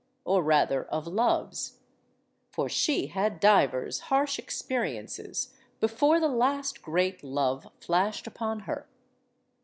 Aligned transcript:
Or, 0.25 0.41
rather, 0.43 0.83
of 0.85 1.05
loves. 1.05 1.77
For 2.49 2.67
she 2.67 3.05
had 3.05 3.39
divers 3.39 3.99
harsh 4.09 4.39
experiences 4.39 5.53
before 5.79 6.19
the 6.19 6.27
last 6.27 6.81
great 6.81 7.23
love 7.23 7.67
flashed 7.79 8.25
upon 8.25 8.61
her. 8.61 8.89